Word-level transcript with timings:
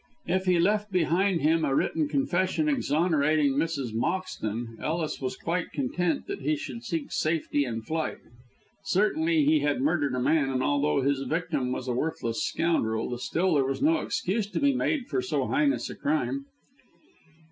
If 0.25 0.45
he 0.45 0.57
left 0.59 0.91
behind 0.91 1.41
him 1.41 1.63
a 1.63 1.75
written 1.75 2.07
confession 2.07 2.67
exonerating 2.67 3.53
Mrs. 3.53 3.93
Moxton, 3.93 4.79
Ellis 4.81 5.21
was 5.21 5.37
quite 5.37 5.71
content 5.71 6.25
that 6.25 6.41
he 6.41 6.55
should 6.55 6.83
seek 6.83 7.11
safety 7.11 7.65
in 7.65 7.83
flight. 7.83 8.17
Certainly 8.83 9.45
he 9.45 9.59
had 9.59 9.79
murdered 9.79 10.15
a 10.15 10.19
man, 10.19 10.49
and 10.49 10.63
although 10.63 11.01
his 11.01 11.21
victim 11.21 11.71
was 11.71 11.87
a 11.87 11.93
worthless 11.93 12.43
scoundrel, 12.43 13.15
still 13.19 13.53
there 13.53 13.63
was 13.63 13.83
no 13.83 13.99
excuse 13.99 14.47
to 14.49 14.59
be 14.59 14.73
made 14.73 15.05
for 15.07 15.21
so 15.21 15.45
heinous 15.47 15.87
a 15.91 15.95
crime. 15.95 16.47